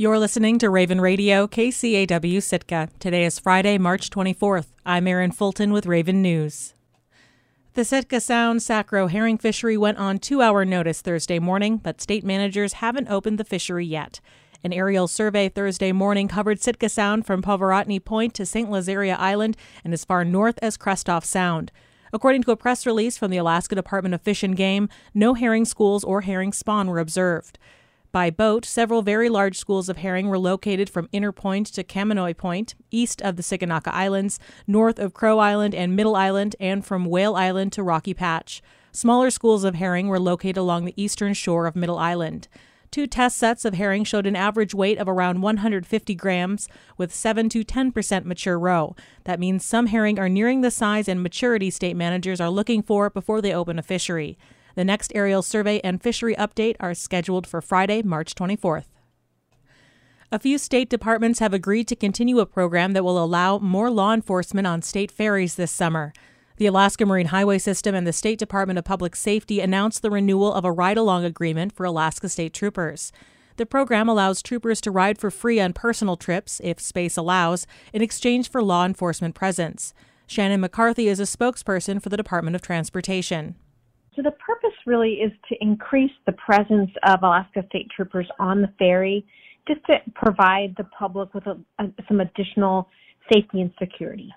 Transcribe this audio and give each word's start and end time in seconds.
You're 0.00 0.20
listening 0.20 0.60
to 0.60 0.70
Raven 0.70 1.00
Radio, 1.00 1.48
KCAW 1.48 2.40
Sitka. 2.40 2.88
Today 3.00 3.24
is 3.24 3.40
Friday, 3.40 3.78
March 3.78 4.10
24th. 4.10 4.66
I'm 4.86 5.08
Erin 5.08 5.32
Fulton 5.32 5.72
with 5.72 5.86
Raven 5.86 6.22
News. 6.22 6.72
The 7.74 7.84
Sitka 7.84 8.20
Sound 8.20 8.62
sac 8.62 8.92
roe 8.92 9.08
herring 9.08 9.38
fishery 9.38 9.76
went 9.76 9.98
on 9.98 10.20
two 10.20 10.40
hour 10.40 10.64
notice 10.64 11.00
Thursday 11.00 11.40
morning, 11.40 11.78
but 11.78 12.00
state 12.00 12.22
managers 12.22 12.74
haven't 12.74 13.08
opened 13.08 13.38
the 13.38 13.44
fishery 13.44 13.84
yet. 13.84 14.20
An 14.62 14.72
aerial 14.72 15.08
survey 15.08 15.48
Thursday 15.48 15.90
morning 15.90 16.28
covered 16.28 16.62
Sitka 16.62 16.88
Sound 16.88 17.26
from 17.26 17.42
Povorotni 17.42 17.98
Point 17.98 18.34
to 18.34 18.46
St. 18.46 18.70
Lazaria 18.70 19.18
Island 19.18 19.56
and 19.82 19.92
as 19.92 20.04
far 20.04 20.24
north 20.24 20.60
as 20.62 20.78
Krestoff 20.78 21.24
Sound. 21.24 21.72
According 22.12 22.44
to 22.44 22.52
a 22.52 22.56
press 22.56 22.86
release 22.86 23.18
from 23.18 23.32
the 23.32 23.36
Alaska 23.38 23.74
Department 23.74 24.14
of 24.14 24.22
Fish 24.22 24.44
and 24.44 24.54
Game, 24.54 24.88
no 25.12 25.34
herring 25.34 25.64
schools 25.64 26.04
or 26.04 26.20
herring 26.20 26.52
spawn 26.52 26.86
were 26.86 27.00
observed. 27.00 27.58
By 28.10 28.30
boat, 28.30 28.64
several 28.64 29.02
very 29.02 29.28
large 29.28 29.58
schools 29.58 29.90
of 29.90 29.98
herring 29.98 30.28
were 30.28 30.38
located 30.38 30.88
from 30.88 31.10
Inner 31.12 31.30
Point 31.30 31.66
to 31.68 31.84
Kamenoi 31.84 32.34
Point, 32.34 32.74
east 32.90 33.20
of 33.20 33.36
the 33.36 33.42
Siginaka 33.42 33.92
Islands, 33.92 34.38
north 34.66 34.98
of 34.98 35.12
Crow 35.12 35.38
Island 35.38 35.74
and 35.74 35.94
Middle 35.94 36.16
Island, 36.16 36.56
and 36.58 36.84
from 36.84 37.04
Whale 37.04 37.36
Island 37.36 37.72
to 37.74 37.82
Rocky 37.82 38.14
Patch. 38.14 38.62
Smaller 38.92 39.30
schools 39.30 39.62
of 39.62 39.74
herring 39.74 40.08
were 40.08 40.18
located 40.18 40.56
along 40.56 40.86
the 40.86 40.94
eastern 40.96 41.34
shore 41.34 41.66
of 41.66 41.76
Middle 41.76 41.98
Island. 41.98 42.48
Two 42.90 43.06
test 43.06 43.36
sets 43.36 43.66
of 43.66 43.74
herring 43.74 44.04
showed 44.04 44.26
an 44.26 44.34
average 44.34 44.74
weight 44.74 44.96
of 44.96 45.06
around 45.06 45.42
150 45.42 46.14
grams 46.14 46.68
with 46.96 47.14
7 47.14 47.50
to 47.50 47.62
10% 47.62 48.24
mature 48.24 48.58
roe. 48.58 48.96
That 49.24 49.38
means 49.38 49.66
some 49.66 49.88
herring 49.88 50.18
are 50.18 50.30
nearing 50.30 50.62
the 50.62 50.70
size 50.70 51.08
and 51.08 51.22
maturity 51.22 51.68
state 51.68 51.96
managers 51.96 52.40
are 52.40 52.48
looking 52.48 52.82
for 52.82 53.10
before 53.10 53.42
they 53.42 53.52
open 53.52 53.78
a 53.78 53.82
fishery. 53.82 54.38
The 54.78 54.84
next 54.84 55.10
aerial 55.12 55.42
survey 55.42 55.80
and 55.80 56.00
fishery 56.00 56.36
update 56.36 56.76
are 56.78 56.94
scheduled 56.94 57.48
for 57.48 57.60
Friday, 57.60 58.00
March 58.00 58.36
24th. 58.36 58.84
A 60.30 60.38
few 60.38 60.56
state 60.56 60.88
departments 60.88 61.40
have 61.40 61.52
agreed 61.52 61.88
to 61.88 61.96
continue 61.96 62.38
a 62.38 62.46
program 62.46 62.92
that 62.92 63.02
will 63.02 63.20
allow 63.20 63.58
more 63.58 63.90
law 63.90 64.14
enforcement 64.14 64.68
on 64.68 64.82
state 64.82 65.10
ferries 65.10 65.56
this 65.56 65.72
summer. 65.72 66.12
The 66.58 66.66
Alaska 66.66 67.04
Marine 67.04 67.26
Highway 67.26 67.58
System 67.58 67.92
and 67.92 68.06
the 68.06 68.12
State 68.12 68.38
Department 68.38 68.78
of 68.78 68.84
Public 68.84 69.16
Safety 69.16 69.58
announced 69.58 70.00
the 70.00 70.12
renewal 70.12 70.54
of 70.54 70.64
a 70.64 70.70
ride 70.70 70.96
along 70.96 71.24
agreement 71.24 71.72
for 71.72 71.84
Alaska 71.84 72.28
State 72.28 72.54
Troopers. 72.54 73.10
The 73.56 73.66
program 73.66 74.08
allows 74.08 74.42
troopers 74.42 74.80
to 74.82 74.92
ride 74.92 75.18
for 75.18 75.32
free 75.32 75.58
on 75.58 75.72
personal 75.72 76.16
trips, 76.16 76.60
if 76.62 76.78
space 76.78 77.16
allows, 77.16 77.66
in 77.92 78.00
exchange 78.00 78.48
for 78.48 78.62
law 78.62 78.86
enforcement 78.86 79.34
presence. 79.34 79.92
Shannon 80.28 80.60
McCarthy 80.60 81.08
is 81.08 81.18
a 81.18 81.24
spokesperson 81.24 82.00
for 82.00 82.10
the 82.10 82.16
Department 82.16 82.54
of 82.54 82.62
Transportation. 82.62 83.56
So 84.18 84.22
the 84.22 84.32
purpose 84.32 84.74
really 84.84 85.12
is 85.12 85.30
to 85.48 85.54
increase 85.60 86.10
the 86.26 86.32
presence 86.32 86.90
of 87.04 87.22
Alaska 87.22 87.64
State 87.68 87.86
Troopers 87.94 88.26
on 88.40 88.60
the 88.60 88.68
ferry, 88.76 89.24
just 89.68 89.80
to 89.86 89.98
provide 90.16 90.74
the 90.76 90.82
public 90.98 91.32
with 91.34 91.46
a, 91.46 91.56
a, 91.78 91.84
some 92.08 92.18
additional 92.18 92.88
safety 93.32 93.60
and 93.60 93.70
security. 93.78 94.34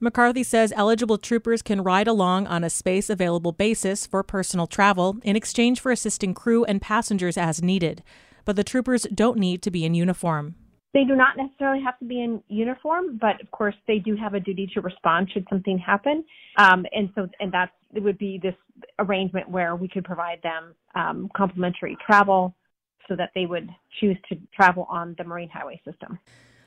McCarthy 0.00 0.42
says 0.42 0.72
eligible 0.74 1.18
troopers 1.18 1.60
can 1.60 1.82
ride 1.82 2.08
along 2.08 2.46
on 2.46 2.64
a 2.64 2.70
space 2.70 3.10
available 3.10 3.52
basis 3.52 4.06
for 4.06 4.22
personal 4.22 4.66
travel 4.66 5.18
in 5.22 5.36
exchange 5.36 5.80
for 5.80 5.92
assisting 5.92 6.32
crew 6.32 6.64
and 6.64 6.80
passengers 6.80 7.36
as 7.36 7.62
needed. 7.62 8.02
But 8.46 8.56
the 8.56 8.64
troopers 8.64 9.02
don't 9.14 9.36
need 9.36 9.60
to 9.64 9.70
be 9.70 9.84
in 9.84 9.92
uniform. 9.92 10.54
They 10.94 11.04
do 11.04 11.14
not 11.14 11.36
necessarily 11.36 11.82
have 11.84 11.98
to 11.98 12.06
be 12.06 12.22
in 12.22 12.42
uniform, 12.48 13.18
but 13.20 13.38
of 13.42 13.50
course 13.50 13.74
they 13.86 13.98
do 13.98 14.16
have 14.16 14.32
a 14.32 14.40
duty 14.40 14.66
to 14.72 14.80
respond 14.80 15.28
should 15.30 15.46
something 15.50 15.78
happen. 15.78 16.24
Um, 16.56 16.86
and 16.92 17.10
so, 17.14 17.28
and 17.38 17.52
that's 17.52 17.70
it 17.94 18.02
would 18.02 18.18
be 18.18 18.38
this 18.42 18.54
arrangement 18.98 19.48
where 19.48 19.76
we 19.76 19.88
could 19.88 20.04
provide 20.04 20.40
them 20.42 20.74
um, 20.94 21.30
complimentary 21.36 21.96
travel 22.04 22.54
so 23.08 23.16
that 23.16 23.30
they 23.34 23.46
would 23.46 23.68
choose 23.98 24.16
to 24.28 24.38
travel 24.54 24.86
on 24.88 25.14
the 25.18 25.24
marine 25.24 25.48
highway 25.48 25.80
system. 25.84 26.18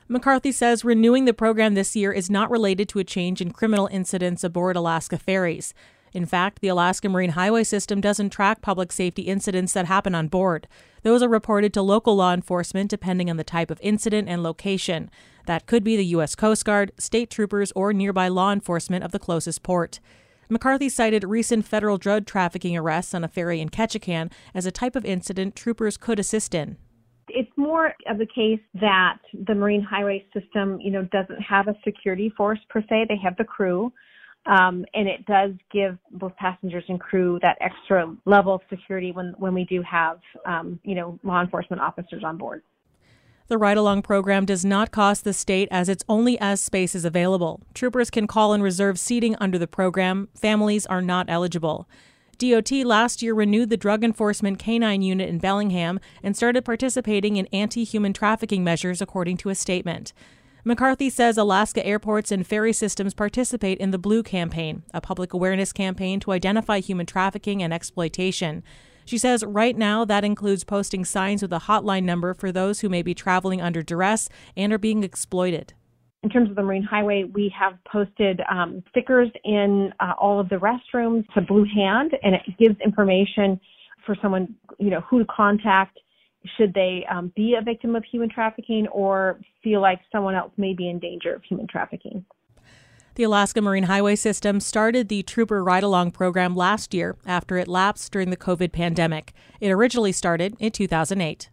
McCarthy 0.10 0.52
says 0.52 0.84
renewing 0.84 1.26
the 1.26 1.34
program 1.34 1.74
this 1.74 1.96
year 1.96 2.12
is 2.12 2.30
not 2.30 2.52
related 2.52 2.90
to 2.90 3.00
a 3.00 3.04
change 3.04 3.40
in 3.40 3.52
criminal 3.52 3.88
incidents 3.92 4.44
aboard 4.44 4.76
Alaska 4.76 5.18
ferries. 5.18 5.74
In 6.12 6.26
fact, 6.28 6.60
the 6.62 6.68
Alaska 6.68 7.10
Marine 7.10 7.32
Highway 7.32 7.64
System 7.64 8.00
doesn't 8.00 8.30
track 8.30 8.62
public 8.62 8.92
safety 8.92 9.24
incidents 9.24 9.74
that 9.74 9.88
happen 9.88 10.14
on 10.14 10.28
board. 10.28 10.68
Those 11.02 11.24
are 11.24 11.30
reported 11.30 11.74
to 11.74 11.82
local 11.82 12.16
law 12.16 12.34
enforcement 12.34 12.92
depending 12.92 13.30
on 13.30 13.38
the 13.38 13.44
type 13.44 13.72
of 13.72 13.80
incident 13.82 14.30
and 14.30 14.44
location. 14.44 15.10
That 15.48 15.66
could 15.66 15.84
be 15.84 15.98
the 15.98 16.06
U.S. 16.06 16.36
Coast 16.36 16.66
Guard, 16.66 16.92
state 17.00 17.32
troopers, 17.32 17.72
or 17.76 17.94
nearby 17.94 18.28
law 18.28 18.52
enforcement 18.52 19.04
of 19.04 19.12
the 19.12 19.20
closest 19.20 19.64
port. 19.64 20.00
McCarthy 20.50 20.90
cited 20.90 21.24
recent 21.24 21.66
federal 21.66 21.98
drug 21.98 22.26
trafficking 22.26 22.78
arrests 22.78 23.14
on 23.14 23.24
a 23.24 23.28
ferry 23.28 23.62
in 23.62 23.70
Ketchikan 23.70 24.32
as 24.54 24.66
a 24.66 24.72
type 24.72 24.96
of 24.96 25.06
incident 25.06 25.56
troopers 25.56 25.98
could 25.98 26.20
assist 26.20 26.54
in. 26.54 26.78
It's 27.30 27.52
more 27.56 27.94
of 28.08 28.18
the 28.18 28.26
case 28.26 28.60
that 28.76 29.18
the 29.48 29.56
Marine 29.56 29.82
Highway 29.82 30.26
System, 30.34 30.80
you 30.82 30.92
know, 30.92 31.04
doesn't 31.06 31.42
have 31.42 31.68
a 31.68 31.76
security 31.84 32.32
force 32.36 32.60
per 32.70 32.82
se. 32.82 33.06
They 33.10 33.18
have 33.24 33.38
the 33.38 33.46
crew. 33.46 33.92
Um, 34.46 34.86
and 34.94 35.08
it 35.08 35.26
does 35.26 35.52
give 35.72 35.98
both 36.12 36.36
passengers 36.36 36.84
and 36.90 37.00
crew 37.00 37.40
that 37.42 37.58
extra 37.62 38.14
level 38.26 38.56
of 38.56 38.62
security 38.70 39.14
when, 39.14 39.34
when 39.38 39.54
we 39.54 39.64
do 39.64 39.82
have, 39.90 40.20
um, 40.46 40.80
you 40.84 40.96
know, 40.96 41.18
law 41.24 41.42
enforcement 41.42 41.82
officers 41.82 42.24
on 42.26 42.38
board. 42.38 42.62
The 43.48 43.58
ride 43.58 43.78
along 43.78 44.04
program 44.04 44.46
does 44.46 44.64
not 44.64 44.92
cost 44.92 45.24
the 45.24 45.34
state 45.34 45.68
as 45.70 45.90
it's 45.90 46.06
only 46.08 46.40
as 46.40 46.62
space 46.62 46.96
is 46.96 47.06
available. 47.06 47.62
Troopers 47.74 48.10
can 48.10 48.26
call 48.26 48.54
and 48.54 48.64
reserve 48.64 48.98
seating 48.98 49.36
under 49.40 49.58
the 49.58 49.68
program. 49.68 50.30
Families 50.34 50.86
are 50.86 51.02
not 51.02 51.26
eligible. 51.30 51.88
DOT 52.38 52.72
last 52.72 53.22
year 53.22 53.34
renewed 53.34 53.70
the 53.70 53.78
Drug 53.78 54.04
Enforcement 54.04 54.60
Canine 54.60 55.02
Unit 55.02 55.30
in 55.30 55.38
Bellingham 55.38 56.00
and 56.24 56.36
started 56.36 56.66
participating 56.66 57.38
in 57.38 57.48
anti 57.48 57.84
human 57.84 58.14
trafficking 58.14 58.64
measures, 58.64 59.02
according 59.02 59.38
to 59.38 59.50
a 59.50 59.56
statement. 59.56 60.14
McCarthy 60.66 61.10
says 61.10 61.38
Alaska 61.38 61.86
airports 61.86 62.32
and 62.32 62.48
ferry 62.48 62.72
systems 62.72 63.14
participate 63.14 63.78
in 63.80 63.92
the 63.92 63.98
Blue 63.98 64.24
Campaign, 64.24 64.84
a 64.94 65.02
public 65.02 65.34
awareness 65.34 65.74
campaign 65.74 66.22
to 66.22 66.32
identify 66.32 66.80
human 66.80 67.06
trafficking 67.06 67.62
and 67.62 67.74
exploitation. 67.74 68.64
She 69.06 69.18
says 69.18 69.44
right 69.44 69.78
now 69.78 70.06
that 70.06 70.24
includes 70.24 70.64
posting 70.64 71.06
signs 71.06 71.42
with 71.42 71.54
a 71.54 71.60
hotline 71.60 72.04
number 72.04 72.34
for 72.34 72.52
those 72.52 72.80
who 72.80 72.90
may 72.90 73.02
be 73.02 73.14
traveling 73.14 73.62
under 73.62 73.82
duress 73.82 74.30
and 74.56 74.72
are 74.74 74.78
being 74.78 75.04
exploited. 75.04 75.74
In 76.24 76.30
terms 76.30 76.50
of 76.50 76.56
the 76.56 76.64
Marine 76.64 76.84
Highway, 76.84 77.26
we 77.26 77.54
have 77.58 77.78
posted 77.86 78.42
um, 78.50 78.82
stickers 78.90 79.30
in 79.44 79.94
uh, 80.00 80.14
all 80.18 80.40
of 80.40 80.48
the 80.48 80.56
restrooms 80.56 81.26
to 81.34 81.42
Blue 81.42 81.66
Hand, 81.66 82.12
and 82.24 82.34
it 82.34 82.42
gives 82.58 82.80
information 82.80 83.60
for 84.06 84.16
someone, 84.22 84.56
you 84.80 84.90
know, 84.90 85.02
who 85.02 85.20
to 85.20 85.26
contact 85.26 86.00
should 86.58 86.74
they 86.74 87.06
um, 87.10 87.32
be 87.36 87.56
a 87.60 87.62
victim 87.62 87.96
of 87.96 88.04
human 88.04 88.30
trafficking 88.30 88.88
or 88.88 89.40
feel 89.64 89.82
like 89.82 90.00
someone 90.12 90.36
else 90.36 90.52
may 90.58 90.74
be 90.74 90.90
in 90.90 91.00
danger 91.00 91.34
of 91.34 91.44
human 91.44 91.68
trafficking. 91.68 92.26
The 93.16 93.24
Alaska 93.24 93.62
Marine 93.62 93.84
Highway 93.84 94.16
System 94.16 94.60
started 94.60 95.08
the 95.08 95.22
Trooper 95.22 95.64
Ride 95.64 95.84
Along 95.84 96.10
program 96.10 96.56
last 96.56 96.96
year 96.96 97.16
after 97.28 97.58
it 97.60 97.68
lapsed 97.68 98.12
during 98.12 98.32
the 98.32 98.38
COVID 98.38 98.72
pandemic. 98.72 99.34
It 99.62 99.70
originally 99.70 100.12
started 100.12 100.56
in 100.58 100.72
2008. 100.72 101.52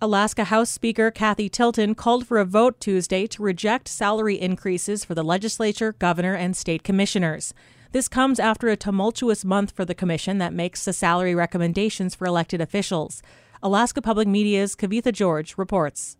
Alaska 0.00 0.44
House 0.44 0.70
Speaker 0.70 1.10
Kathy 1.10 1.50
Tilton 1.50 1.94
called 1.94 2.26
for 2.26 2.38
a 2.38 2.46
vote 2.46 2.80
Tuesday 2.80 3.26
to 3.26 3.42
reject 3.42 3.88
salary 3.88 4.40
increases 4.40 5.04
for 5.04 5.14
the 5.14 5.22
legislature, 5.22 5.92
governor, 5.98 6.32
and 6.32 6.56
state 6.56 6.82
commissioners. 6.82 7.52
This 7.92 8.08
comes 8.08 8.40
after 8.40 8.68
a 8.68 8.76
tumultuous 8.76 9.44
month 9.44 9.72
for 9.72 9.84
the 9.84 9.94
commission 9.94 10.38
that 10.38 10.54
makes 10.54 10.82
the 10.82 10.94
salary 10.94 11.34
recommendations 11.34 12.14
for 12.14 12.26
elected 12.26 12.62
officials. 12.62 13.20
Alaska 13.62 14.00
Public 14.00 14.26
Media's 14.26 14.74
Kavitha 14.74 15.12
George 15.12 15.58
reports. 15.58 16.16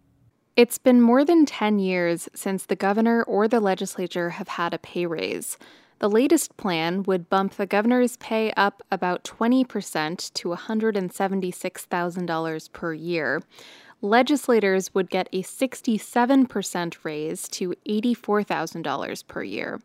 It's 0.58 0.76
been 0.76 1.00
more 1.00 1.24
than 1.24 1.46
10 1.46 1.78
years 1.78 2.28
since 2.34 2.66
the 2.66 2.74
governor 2.74 3.22
or 3.22 3.46
the 3.46 3.60
legislature 3.60 4.30
have 4.30 4.48
had 4.48 4.74
a 4.74 4.78
pay 4.78 5.06
raise. 5.06 5.56
The 6.00 6.10
latest 6.10 6.56
plan 6.56 7.04
would 7.04 7.30
bump 7.30 7.54
the 7.54 7.64
governor's 7.64 8.16
pay 8.16 8.50
up 8.56 8.82
about 8.90 9.22
20% 9.22 10.32
to 10.32 10.48
$176,000 10.48 12.72
per 12.72 12.92
year. 12.92 13.40
Legislators 14.02 14.92
would 14.92 15.10
get 15.10 15.28
a 15.32 15.44
67% 15.44 17.04
raise 17.04 17.48
to 17.50 17.74
$84,000 17.88 19.28
per 19.28 19.44
year. 19.44 19.80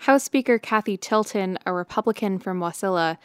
House 0.00 0.24
Speaker 0.24 0.58
Kathy 0.58 0.98
Tilton, 0.98 1.58
a 1.64 1.72
Republican 1.72 2.38
from 2.38 2.60
Wasilla, 2.60 3.16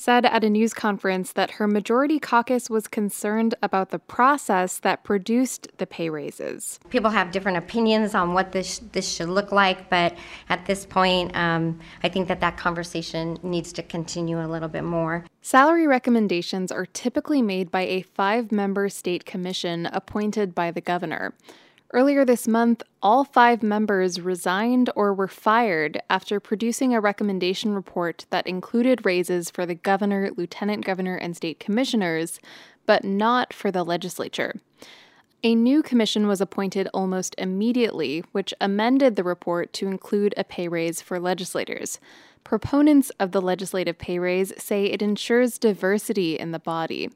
said 0.00 0.24
at 0.24 0.42
a 0.42 0.48
news 0.48 0.72
conference 0.72 1.32
that 1.32 1.50
her 1.52 1.68
majority 1.68 2.18
caucus 2.18 2.70
was 2.70 2.88
concerned 2.88 3.54
about 3.62 3.90
the 3.90 3.98
process 3.98 4.78
that 4.78 5.04
produced 5.04 5.68
the 5.76 5.86
pay 5.86 6.08
raises. 6.08 6.80
People 6.88 7.10
have 7.10 7.30
different 7.30 7.58
opinions 7.58 8.14
on 8.14 8.32
what 8.32 8.52
this 8.52 8.78
this 8.92 9.06
should 9.06 9.28
look 9.28 9.52
like, 9.52 9.90
but 9.90 10.16
at 10.48 10.64
this 10.64 10.86
point, 10.86 11.36
um, 11.36 11.78
I 12.02 12.08
think 12.08 12.28
that 12.28 12.40
that 12.40 12.56
conversation 12.56 13.38
needs 13.42 13.74
to 13.74 13.82
continue 13.82 14.42
a 14.42 14.48
little 14.48 14.70
bit 14.70 14.84
more. 14.84 15.26
Salary 15.42 15.86
recommendations 15.86 16.72
are 16.72 16.86
typically 16.86 17.42
made 17.42 17.70
by 17.70 17.82
a 17.82 18.00
five-member 18.00 18.88
state 18.88 19.26
commission 19.26 19.84
appointed 19.92 20.54
by 20.54 20.70
the 20.70 20.80
governor. 20.80 21.34
Earlier 21.92 22.24
this 22.24 22.46
month, 22.46 22.84
all 23.02 23.24
five 23.24 23.64
members 23.64 24.20
resigned 24.20 24.90
or 24.94 25.12
were 25.12 25.26
fired 25.26 26.00
after 26.08 26.38
producing 26.38 26.94
a 26.94 27.00
recommendation 27.00 27.74
report 27.74 28.26
that 28.30 28.46
included 28.46 29.04
raises 29.04 29.50
for 29.50 29.66
the 29.66 29.74
governor, 29.74 30.30
lieutenant 30.36 30.84
governor, 30.84 31.16
and 31.16 31.36
state 31.36 31.58
commissioners, 31.58 32.38
but 32.86 33.02
not 33.02 33.52
for 33.52 33.72
the 33.72 33.82
legislature. 33.82 34.60
A 35.42 35.56
new 35.56 35.82
commission 35.82 36.28
was 36.28 36.40
appointed 36.40 36.86
almost 36.94 37.34
immediately, 37.38 38.22
which 38.30 38.54
amended 38.60 39.16
the 39.16 39.24
report 39.24 39.72
to 39.72 39.88
include 39.88 40.32
a 40.36 40.44
pay 40.44 40.68
raise 40.68 41.02
for 41.02 41.18
legislators. 41.18 41.98
Proponents 42.44 43.10
of 43.18 43.32
the 43.32 43.40
legislative 43.40 43.98
pay 43.98 44.20
raise 44.20 44.52
say 44.62 44.84
it 44.84 45.02
ensures 45.02 45.58
diversity 45.58 46.38
in 46.38 46.52
the 46.52 46.58
body. 46.60 47.10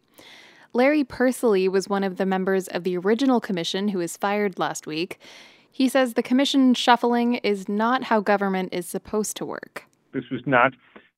Larry 0.77 1.05
Persily 1.05 1.69
was 1.69 1.89
one 1.89 2.03
of 2.03 2.17
the 2.17 2.27
members 2.27 2.67
of 2.67 2.83
the 2.83 2.99
original 2.99 3.41
commission 3.41 3.89
who 3.89 3.99
was 3.99 4.17
fired 4.17 4.59
last 4.59 4.89
week. 4.89 5.21
He 5.71 5.89
says 5.89 6.15
the 6.15 6.23
commission 6.23 6.75
shuffling 6.75 7.35
is 7.37 7.69
not 7.69 8.03
how 8.03 8.21
government 8.21 8.75
is 8.75 8.85
supposed 8.85 9.37
to 9.37 9.45
work. 9.47 9.85
This 10.13 10.25
was 10.33 10.41
not 10.47 10.73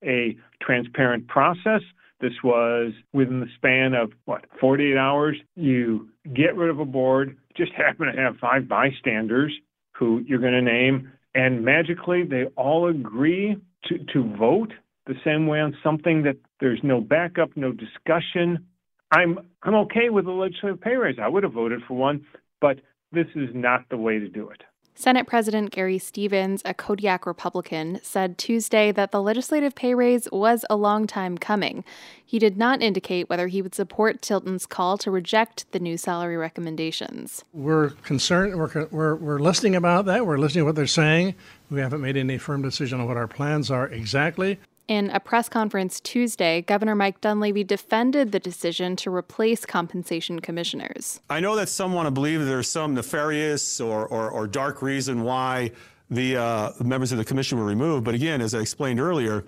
a 0.05 0.37
transparent 0.61 1.29
process. 1.29 1.81
This 2.21 2.35
was 2.45 2.93
within 3.15 3.41
the 3.41 3.49
span 3.57 3.95
of 3.95 4.13
what, 4.27 4.45
48 4.61 4.99
hours. 4.99 5.39
You 5.55 6.11
get 6.35 6.55
rid 6.55 6.69
of 6.69 6.79
a 6.79 6.85
board, 6.85 7.37
just 7.57 7.73
happen 7.73 8.13
to 8.13 8.21
have 8.21 8.37
five 8.37 8.69
bystanders 8.69 9.55
who 9.93 10.23
you're 10.27 10.39
going 10.39 10.53
to 10.53 10.61
name, 10.61 11.11
and 11.35 11.65
magically 11.65 12.25
they 12.25 12.45
all 12.57 12.89
agree 12.89 13.57
to, 13.85 13.99
to 14.13 14.37
vote 14.37 14.73
the 15.07 15.15
same 15.25 15.47
way 15.47 15.61
on 15.61 15.75
something 15.83 16.25
that 16.25 16.37
there's 16.61 16.81
no 16.83 17.01
backup, 17.01 17.57
no 17.57 17.73
discussion. 17.73 18.67
I'm 19.11 19.39
I'm 19.63 19.75
okay 19.75 20.11
with 20.11 20.27
a 20.27 20.33
legislative 20.33 20.81
pay 20.81 20.97
raise. 20.97 21.17
I 21.21 21.29
would 21.29 21.43
have 21.43 21.53
voted 21.53 21.81
for 21.87 21.95
one, 21.95 22.27
but 22.61 22.81
this 23.13 23.27
is 23.35 23.51
not 23.55 23.89
the 23.91 23.97
way 23.97 24.19
to 24.19 24.29
do 24.29 24.49
it. 24.51 24.63
Senate 24.99 25.27
President 25.27 25.71
Gary 25.73 25.99
Stevens, 25.99 26.63
a 26.65 26.73
Kodiak 26.73 27.27
Republican, 27.27 28.01
said 28.03 28.39
Tuesday 28.39 28.91
that 28.93 29.13
the 29.13 29.21
legislative 29.21 29.75
pay 29.75 29.95
raise 29.95 30.27
was 30.33 30.65
a 30.71 30.77
long 30.77 31.07
time 31.07 31.37
coming. 31.37 31.85
He 32.25 32.39
did 32.39 32.57
not 32.57 32.81
indicate 32.81 33.29
whether 33.29 33.49
he 33.49 33.61
would 33.61 33.75
support 33.75 34.23
Tilton's 34.23 34.65
call 34.65 34.97
to 34.99 35.11
reject 35.11 35.71
the 35.73 35.79
new 35.79 35.99
salary 35.99 36.39
recommendations. 36.39 37.45
We're 37.53 37.91
concerned, 37.91 38.57
we're, 38.57 38.87
we're, 38.91 39.17
we're 39.17 39.39
listening 39.39 39.77
about 39.77 40.07
that, 40.07 40.25
we're 40.25 40.39
listening 40.39 40.63
to 40.63 40.67
what 40.67 40.77
they're 40.77 40.87
saying. 40.87 41.35
We 41.71 41.81
haven't 41.81 42.01
made 42.01 42.17
any 42.17 42.39
firm 42.39 42.63
decision 42.63 42.99
on 42.99 43.07
what 43.07 43.19
our 43.19 43.29
plans 43.29 43.71
are 43.71 43.87
exactly. 43.89 44.59
In 44.89 45.11
a 45.11 45.19
press 45.19 45.49
conference 45.49 45.99
Tuesday, 45.99 46.63
Governor 46.63 46.95
Mike 46.95 47.21
Dunleavy 47.21 47.65
defended 47.65 48.31
the 48.31 48.39
decision 48.39 48.95
to 48.97 49.13
replace 49.13 49.67
compensation 49.67 50.39
commissioners. 50.39 51.21
I 51.29 51.41
know 51.41 51.57
that 51.57 51.69
some 51.69 51.93
want 51.93 52.07
to 52.07 52.13
believe 52.13 52.45
there's 52.45 52.69
some 52.69 52.95
nefarious 52.95 53.81
or, 53.81 54.07
or, 54.07 54.31
or 54.31 54.47
dark 54.47 54.83
reason 54.83 55.23
why 55.23 55.73
the 56.09 56.37
uh, 56.37 56.71
members 56.85 57.11
of 57.11 57.19
the 57.19 57.25
commission 57.25 57.59
were 57.59 57.65
removed, 57.65 58.05
but 58.05 58.15
again, 58.15 58.41
as 58.41 58.55
I 58.55 58.61
explained 58.61 59.01
earlier, 59.01 59.45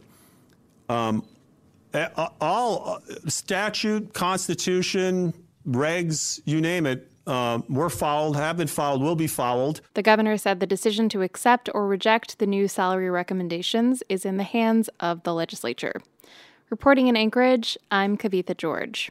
um, 0.88 1.24
all 2.40 2.96
uh, 2.96 3.28
statute, 3.28 4.12
constitution, 4.12 5.32
regs, 5.68 6.40
you 6.46 6.60
name 6.60 6.84
it, 6.84 7.07
uh, 7.28 7.60
were 7.68 7.90
fouled, 7.90 8.36
have 8.36 8.56
been 8.56 8.66
fouled, 8.66 9.02
will 9.02 9.14
be 9.14 9.26
fouled. 9.26 9.80
The 9.94 10.02
governor 10.02 10.36
said 10.36 10.58
the 10.58 10.66
decision 10.66 11.08
to 11.10 11.22
accept 11.22 11.68
or 11.74 11.86
reject 11.86 12.38
the 12.38 12.46
new 12.46 12.66
salary 12.66 13.10
recommendations 13.10 14.02
is 14.08 14.24
in 14.24 14.38
the 14.38 14.44
hands 14.44 14.88
of 14.98 15.22
the 15.22 15.34
legislature. 15.34 16.00
Reporting 16.70 17.06
in 17.06 17.16
Anchorage, 17.16 17.78
I'm 17.90 18.16
Kavitha 18.16 18.56
George. 18.56 19.10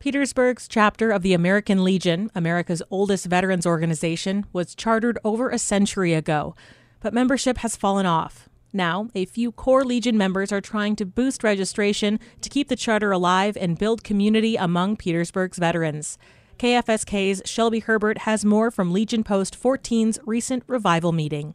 Petersburg's 0.00 0.66
chapter 0.66 1.10
of 1.10 1.22
the 1.22 1.34
American 1.34 1.84
Legion, 1.84 2.30
America's 2.34 2.82
oldest 2.90 3.26
veterans 3.26 3.66
organization, 3.66 4.46
was 4.52 4.74
chartered 4.74 5.18
over 5.24 5.50
a 5.50 5.58
century 5.58 6.14
ago, 6.14 6.54
but 7.00 7.14
membership 7.14 7.58
has 7.58 7.76
fallen 7.76 8.06
off. 8.06 8.48
Now, 8.72 9.08
a 9.14 9.24
few 9.24 9.52
core 9.52 9.84
Legion 9.84 10.16
members 10.16 10.52
are 10.52 10.60
trying 10.60 10.96
to 10.96 11.04
boost 11.04 11.44
registration 11.44 12.18
to 12.40 12.48
keep 12.48 12.68
the 12.68 12.76
charter 12.76 13.12
alive 13.12 13.56
and 13.60 13.78
build 13.78 14.04
community 14.04 14.56
among 14.56 14.96
Petersburg's 14.96 15.58
veterans. 15.58 16.18
KFSK's 16.60 17.40
Shelby 17.46 17.78
Herbert 17.78 18.18
has 18.18 18.44
more 18.44 18.70
from 18.70 18.92
Legion 18.92 19.24
Post 19.24 19.58
14's 19.58 20.18
recent 20.26 20.62
revival 20.66 21.10
meeting. 21.10 21.54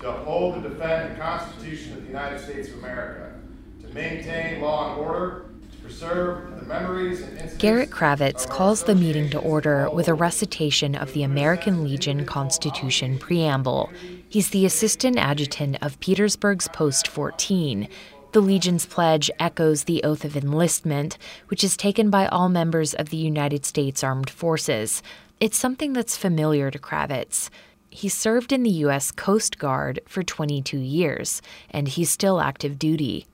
To 0.00 0.10
uphold 0.10 0.54
and 0.54 0.64
defend 0.64 1.14
the 1.14 1.20
Constitution 1.20 1.92
of 1.92 2.00
the 2.00 2.08
United 2.08 2.40
States 2.40 2.70
of 2.70 2.80
America, 2.80 3.34
to 3.82 3.94
maintain 3.94 4.60
law 4.60 4.90
and 4.90 5.00
order, 5.00 5.46
to 5.70 5.78
preserve 5.78 6.58
the 6.58 6.66
memories 6.66 7.22
and 7.22 7.56
Garrett 7.60 7.90
Kravitz 7.90 8.48
calls 8.48 8.82
the 8.82 8.96
meeting 8.96 9.30
to 9.30 9.38
order 9.38 9.88
with 9.88 10.08
a 10.08 10.14
recitation 10.14 10.96
of 10.96 11.12
the 11.12 11.22
American 11.22 11.84
Legion 11.84 12.26
Constitution 12.26 13.16
preamble. 13.16 13.92
He's 14.28 14.50
the 14.50 14.66
assistant 14.66 15.16
adjutant 15.18 15.80
of 15.80 16.00
Petersburg's 16.00 16.66
Post 16.66 17.06
14, 17.06 17.86
the 18.34 18.40
Legion's 18.40 18.84
pledge 18.84 19.30
echoes 19.38 19.84
the 19.84 20.02
oath 20.02 20.24
of 20.24 20.36
enlistment, 20.36 21.16
which 21.46 21.62
is 21.62 21.76
taken 21.76 22.10
by 22.10 22.26
all 22.26 22.48
members 22.48 22.92
of 22.92 23.10
the 23.10 23.16
United 23.16 23.64
States 23.64 24.02
Armed 24.02 24.28
Forces. 24.28 25.04
It's 25.38 25.56
something 25.56 25.92
that's 25.92 26.16
familiar 26.16 26.68
to 26.72 26.78
Kravitz. 26.80 27.48
He 27.90 28.08
served 28.08 28.52
in 28.52 28.64
the 28.64 28.70
U.S. 28.86 29.12
Coast 29.12 29.56
Guard 29.56 30.00
for 30.08 30.24
22 30.24 30.76
years, 30.78 31.42
and 31.70 31.86
he's 31.86 32.10
still 32.10 32.40
active 32.40 32.76
duty. 32.76 33.24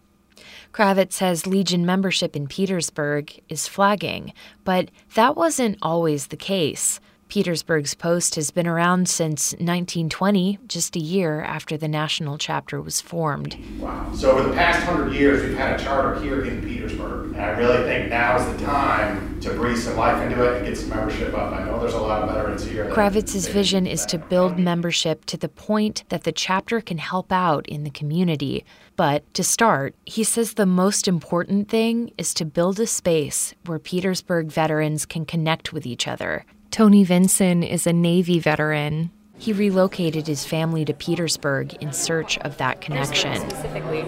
Kravitz 0.74 1.14
says 1.14 1.46
Legion 1.46 1.86
membership 1.86 2.36
in 2.36 2.46
Petersburg 2.46 3.40
is 3.48 3.66
flagging, 3.66 4.34
but 4.64 4.90
that 5.14 5.34
wasn't 5.34 5.78
always 5.80 6.26
the 6.26 6.36
case. 6.36 7.00
Petersburg's 7.30 7.94
Post 7.94 8.34
has 8.34 8.50
been 8.50 8.66
around 8.66 9.08
since 9.08 9.52
1920, 9.52 10.58
just 10.66 10.96
a 10.96 10.98
year 10.98 11.42
after 11.42 11.76
the 11.76 11.86
national 11.86 12.36
chapter 12.38 12.82
was 12.82 13.00
formed. 13.00 13.56
Wow. 13.78 14.12
So, 14.16 14.32
over 14.32 14.48
the 14.48 14.54
past 14.54 14.84
hundred 14.84 15.12
years, 15.12 15.40
we've 15.40 15.56
had 15.56 15.78
a 15.78 15.82
charter 15.82 16.20
here 16.20 16.44
in 16.44 16.60
Petersburg. 16.60 17.34
And 17.34 17.40
I 17.40 17.50
really 17.50 17.84
think 17.84 18.10
now 18.10 18.36
is 18.36 18.58
the 18.58 18.66
time 18.66 19.40
to 19.42 19.50
breathe 19.50 19.78
some 19.78 19.96
life 19.96 20.20
into 20.20 20.42
it 20.42 20.56
and 20.56 20.66
get 20.66 20.76
some 20.76 20.88
membership 20.88 21.32
up. 21.32 21.52
I 21.52 21.64
know 21.64 21.78
there's 21.78 21.94
a 21.94 22.00
lot 22.00 22.22
of 22.24 22.34
veterans 22.34 22.64
here. 22.64 22.90
Kravitz's 22.90 23.46
vision 23.46 23.86
is 23.86 24.04
to 24.06 24.18
build 24.18 24.58
membership 24.58 25.24
to 25.26 25.36
the 25.36 25.48
point 25.48 26.02
that 26.08 26.24
the 26.24 26.32
chapter 26.32 26.80
can 26.80 26.98
help 26.98 27.30
out 27.30 27.64
in 27.68 27.84
the 27.84 27.90
community. 27.90 28.64
But 28.96 29.32
to 29.34 29.44
start, 29.44 29.94
he 30.04 30.24
says 30.24 30.54
the 30.54 30.66
most 30.66 31.06
important 31.06 31.68
thing 31.68 32.10
is 32.18 32.34
to 32.34 32.44
build 32.44 32.80
a 32.80 32.88
space 32.88 33.54
where 33.66 33.78
Petersburg 33.78 34.48
veterans 34.48 35.06
can 35.06 35.24
connect 35.24 35.72
with 35.72 35.86
each 35.86 36.08
other 36.08 36.44
Tony 36.70 37.02
Vinson 37.02 37.64
is 37.64 37.84
a 37.84 37.92
Navy 37.92 38.38
veteran. 38.38 39.10
He 39.36 39.52
relocated 39.52 40.28
his 40.28 40.44
family 40.44 40.84
to 40.84 40.94
Petersburg 40.94 41.74
in 41.82 41.92
search 41.92 42.38
of 42.38 42.58
that 42.58 42.80
connection. 42.80 43.42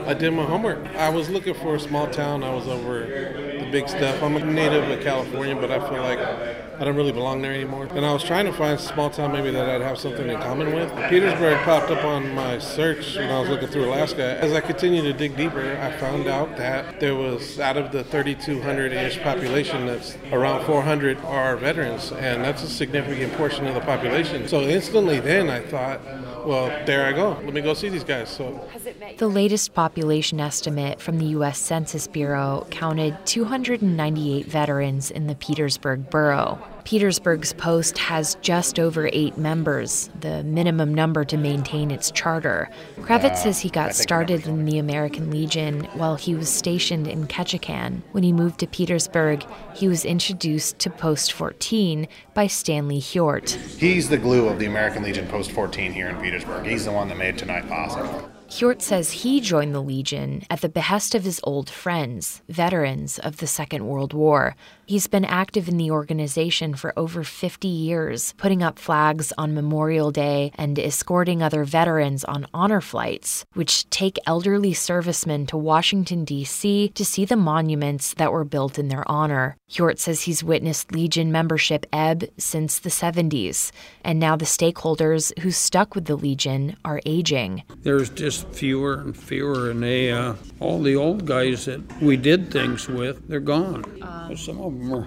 I 0.04 0.14
did 0.14 0.32
my 0.32 0.44
homework. 0.44 0.78
I 0.94 1.08
was 1.08 1.28
looking 1.28 1.54
for 1.54 1.74
a 1.74 1.80
small 1.80 2.06
town. 2.06 2.44
I 2.44 2.54
was 2.54 2.68
over 2.68 3.00
the 3.00 3.68
big 3.72 3.88
stuff. 3.88 4.22
I'm 4.22 4.36
a 4.36 4.44
native 4.44 4.88
of 4.88 5.00
California, 5.00 5.56
but 5.56 5.72
I 5.72 5.80
feel 5.88 6.02
like 6.02 6.71
I 6.82 6.84
don't 6.84 6.96
really 6.96 7.12
belong 7.12 7.42
there 7.42 7.52
anymore. 7.52 7.86
And 7.92 8.04
I 8.04 8.12
was 8.12 8.24
trying 8.24 8.44
to 8.46 8.52
find 8.52 8.76
a 8.76 8.82
small 8.82 9.08
town 9.08 9.30
maybe 9.30 9.52
that 9.52 9.70
I'd 9.70 9.82
have 9.82 10.00
something 10.00 10.28
in 10.28 10.36
common 10.40 10.74
with. 10.74 10.90
Petersburg 11.08 11.56
popped 11.58 11.92
up 11.92 12.04
on 12.04 12.34
my 12.34 12.58
search 12.58 13.14
when 13.14 13.30
I 13.30 13.38
was 13.38 13.48
looking 13.48 13.68
through 13.68 13.84
Alaska. 13.84 14.36
As 14.42 14.52
I 14.52 14.60
continued 14.60 15.02
to 15.02 15.12
dig 15.12 15.36
deeper, 15.36 15.78
I 15.80 15.92
found 15.92 16.26
out 16.26 16.56
that 16.56 16.98
there 16.98 17.14
was 17.14 17.60
out 17.60 17.76
of 17.76 17.92
the 17.92 18.02
3,200-ish 18.02 19.20
population, 19.20 19.86
that's 19.86 20.18
around 20.32 20.64
400 20.64 21.18
are 21.18 21.56
veterans, 21.56 22.10
and 22.10 22.42
that's 22.42 22.64
a 22.64 22.68
significant 22.68 23.32
portion 23.34 23.68
of 23.68 23.76
the 23.76 23.80
population. 23.82 24.48
So 24.48 24.62
instantly, 24.62 25.20
then 25.20 25.50
I 25.50 25.60
thought, 25.60 26.00
well, 26.44 26.66
there 26.84 27.06
I 27.06 27.12
go. 27.12 27.38
Let 27.44 27.54
me 27.54 27.60
go 27.60 27.74
see 27.74 27.90
these 27.90 28.02
guys. 28.02 28.28
So 28.28 28.68
the 29.18 29.28
latest 29.28 29.72
population 29.72 30.40
estimate 30.40 31.00
from 31.00 31.20
the 31.20 31.26
U.S. 31.26 31.60
Census 31.60 32.08
Bureau 32.08 32.66
counted 32.72 33.24
298 33.24 34.46
veterans 34.46 35.12
in 35.12 35.28
the 35.28 35.36
Petersburg 35.36 36.10
borough. 36.10 36.58
Petersburg's 36.84 37.52
post 37.52 37.98
has 37.98 38.36
just 38.42 38.78
over 38.78 39.08
eight 39.12 39.38
members, 39.38 40.10
the 40.20 40.42
minimum 40.44 40.94
number 40.94 41.24
to 41.24 41.36
maintain 41.36 41.90
its 41.90 42.10
charter. 42.10 42.68
Kravitz 43.00 43.38
says 43.38 43.60
he 43.60 43.68
got 43.68 43.94
started 43.94 44.46
in 44.46 44.64
the 44.64 44.78
American 44.78 45.30
Legion 45.30 45.84
while 45.94 46.16
he 46.16 46.34
was 46.34 46.48
stationed 46.48 47.06
in 47.06 47.26
Ketchikan. 47.26 48.02
When 48.12 48.24
he 48.24 48.32
moved 48.32 48.60
to 48.60 48.66
Petersburg, 48.66 49.44
he 49.74 49.88
was 49.88 50.04
introduced 50.04 50.78
to 50.80 50.90
Post 50.90 51.32
14 51.32 52.08
by 52.34 52.46
Stanley 52.46 53.00
Hjort. 53.00 53.50
He's 53.78 54.08
the 54.08 54.18
glue 54.18 54.48
of 54.48 54.58
the 54.58 54.66
American 54.66 55.02
Legion 55.02 55.28
Post 55.28 55.52
14 55.52 55.92
here 55.92 56.08
in 56.08 56.16
Petersburg. 56.20 56.66
He's 56.66 56.84
the 56.84 56.92
one 56.92 57.08
that 57.08 57.18
made 57.18 57.38
tonight 57.38 57.68
possible. 57.68 58.31
Hjort 58.52 58.82
says 58.82 59.22
he 59.22 59.40
joined 59.40 59.74
the 59.74 59.80
Legion 59.80 60.42
at 60.50 60.60
the 60.60 60.68
behest 60.68 61.14
of 61.14 61.24
his 61.24 61.40
old 61.42 61.70
friends, 61.70 62.42
veterans 62.50 63.18
of 63.18 63.38
the 63.38 63.46
Second 63.46 63.86
World 63.86 64.12
War. 64.12 64.56
He's 64.84 65.06
been 65.06 65.24
active 65.24 65.70
in 65.70 65.78
the 65.78 65.90
organization 65.90 66.74
for 66.74 66.92
over 66.94 67.24
50 67.24 67.66
years, 67.66 68.34
putting 68.36 68.62
up 68.62 68.78
flags 68.78 69.32
on 69.38 69.54
Memorial 69.54 70.10
Day 70.10 70.52
and 70.56 70.78
escorting 70.78 71.42
other 71.42 71.64
veterans 71.64 72.24
on 72.24 72.46
honor 72.52 72.82
flights, 72.82 73.46
which 73.54 73.88
take 73.88 74.18
elderly 74.26 74.74
servicemen 74.74 75.46
to 75.46 75.56
Washington, 75.56 76.26
D.C. 76.26 76.88
to 76.90 77.04
see 77.06 77.24
the 77.24 77.36
monuments 77.36 78.12
that 78.14 78.32
were 78.32 78.44
built 78.44 78.78
in 78.78 78.88
their 78.88 79.10
honor. 79.10 79.56
Hjort 79.70 79.98
says 79.98 80.22
he's 80.22 80.44
witnessed 80.44 80.92
Legion 80.92 81.32
membership 81.32 81.86
ebb 81.90 82.24
since 82.36 82.78
the 82.78 82.90
70s, 82.90 83.72
and 84.04 84.20
now 84.20 84.36
the 84.36 84.44
stakeholders 84.44 85.36
who 85.38 85.50
stuck 85.50 85.94
with 85.94 86.04
the 86.04 86.16
Legion 86.16 86.76
are 86.84 87.00
aging. 87.06 87.62
There's 87.80 88.10
just 88.10 88.41
fewer 88.42 88.94
and 88.94 89.16
fewer, 89.16 89.70
and 89.70 89.82
they, 89.82 90.10
uh, 90.12 90.34
all 90.60 90.82
the 90.82 90.96
old 90.96 91.26
guys 91.26 91.64
that 91.66 91.80
we 92.00 92.16
did 92.16 92.50
things 92.50 92.88
with, 92.88 93.28
they're 93.28 93.40
gone. 93.40 93.84
Um, 94.02 94.36
Some 94.36 94.60
of 94.60 94.72
them 94.72 94.92
are 94.92 95.06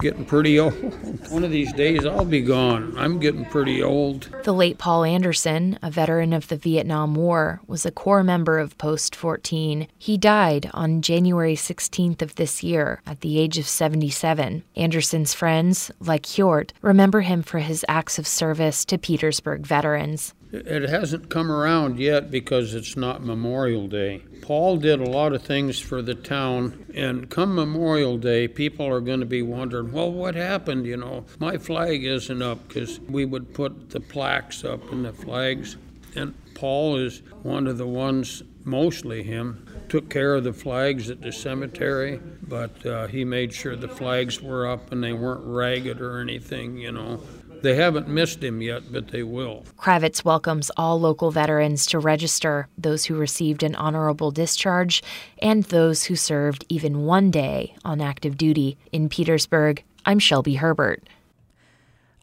getting 0.00 0.24
pretty 0.24 0.58
old. 0.58 0.72
One 1.30 1.44
of 1.44 1.50
these 1.50 1.72
days 1.72 2.06
I'll 2.06 2.24
be 2.24 2.40
gone. 2.40 2.94
I'm 2.96 3.18
getting 3.18 3.44
pretty 3.44 3.82
old. 3.82 4.28
The 4.44 4.52
late 4.52 4.78
Paul 4.78 5.04
Anderson, 5.04 5.78
a 5.82 5.90
veteran 5.90 6.32
of 6.32 6.48
the 6.48 6.56
Vietnam 6.56 7.14
War, 7.14 7.60
was 7.66 7.84
a 7.84 7.90
core 7.90 8.22
member 8.22 8.58
of 8.58 8.78
Post 8.78 9.16
14. 9.16 9.88
He 9.98 10.16
died 10.16 10.70
on 10.72 11.02
January 11.02 11.54
16th 11.54 12.22
of 12.22 12.36
this 12.36 12.62
year 12.62 13.02
at 13.06 13.20
the 13.20 13.38
age 13.38 13.58
of 13.58 13.66
77. 13.66 14.62
Anderson's 14.76 15.34
friends, 15.34 15.90
like 16.00 16.22
Hjort, 16.22 16.70
remember 16.82 17.22
him 17.22 17.42
for 17.42 17.58
his 17.58 17.84
acts 17.88 18.18
of 18.18 18.26
service 18.26 18.84
to 18.86 18.98
Petersburg 18.98 19.66
veterans. 19.66 20.34
It 20.50 20.88
hasn't 20.88 21.28
come 21.28 21.52
around 21.52 21.98
yet 21.98 22.30
because 22.30 22.74
it's 22.74 22.96
not 22.96 23.22
Memorial 23.22 23.86
Day. 23.86 24.22
Paul 24.40 24.78
did 24.78 24.98
a 24.98 25.04
lot 25.04 25.34
of 25.34 25.42
things 25.42 25.78
for 25.78 26.00
the 26.00 26.14
town, 26.14 26.86
and 26.94 27.28
come 27.28 27.54
Memorial 27.54 28.16
Day, 28.16 28.48
people 28.48 28.86
are 28.86 29.00
going 29.00 29.20
to 29.20 29.26
be 29.26 29.42
wondering, 29.42 29.92
well, 29.92 30.10
what 30.10 30.34
happened? 30.34 30.86
You 30.86 30.96
know, 30.96 31.26
my 31.38 31.58
flag 31.58 32.02
isn't 32.02 32.40
up 32.40 32.66
because 32.66 32.98
we 33.00 33.26
would 33.26 33.52
put 33.52 33.90
the 33.90 34.00
plaques 34.00 34.64
up 34.64 34.90
and 34.90 35.04
the 35.04 35.12
flags. 35.12 35.76
And 36.16 36.32
Paul 36.54 36.96
is 36.96 37.20
one 37.42 37.66
of 37.66 37.76
the 37.76 37.86
ones, 37.86 38.42
mostly 38.64 39.22
him, 39.22 39.66
took 39.90 40.08
care 40.08 40.34
of 40.34 40.44
the 40.44 40.54
flags 40.54 41.10
at 41.10 41.20
the 41.20 41.30
cemetery, 41.30 42.20
but 42.42 42.86
uh, 42.86 43.06
he 43.06 43.24
made 43.24 43.52
sure 43.52 43.76
the 43.76 43.86
flags 43.86 44.40
were 44.40 44.66
up 44.66 44.92
and 44.92 45.04
they 45.04 45.12
weren't 45.12 45.44
ragged 45.44 46.00
or 46.00 46.20
anything, 46.20 46.78
you 46.78 46.92
know. 46.92 47.20
They 47.62 47.74
haven't 47.74 48.08
missed 48.08 48.42
him 48.42 48.62
yet, 48.62 48.92
but 48.92 49.08
they 49.08 49.22
will. 49.22 49.64
Kravitz 49.76 50.24
welcomes 50.24 50.70
all 50.76 51.00
local 51.00 51.30
veterans 51.30 51.86
to 51.86 51.98
register, 51.98 52.68
those 52.78 53.06
who 53.06 53.16
received 53.16 53.62
an 53.62 53.74
honorable 53.74 54.30
discharge, 54.30 55.02
and 55.40 55.64
those 55.64 56.04
who 56.04 56.16
served 56.16 56.64
even 56.68 57.04
one 57.04 57.30
day 57.30 57.74
on 57.84 58.00
active 58.00 58.36
duty. 58.36 58.78
In 58.92 59.08
Petersburg, 59.08 59.82
I'm 60.06 60.18
Shelby 60.18 60.54
Herbert. 60.54 61.08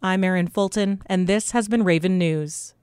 I'm 0.02 0.24
Erin 0.24 0.48
Fulton, 0.48 1.02
and 1.08 1.28
this 1.28 1.52
has 1.52 1.68
been 1.68 1.84
Raven 1.84 2.18
News. 2.18 2.74